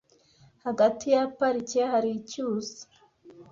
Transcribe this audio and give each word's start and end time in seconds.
Hagati 0.65 1.05
ya 1.15 1.23
parike 1.37 1.79
hari 1.91 2.09
icyuzi. 2.19 2.81